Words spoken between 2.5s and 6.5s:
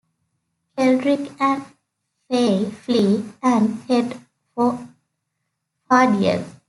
flee, and head for Fa'Diel.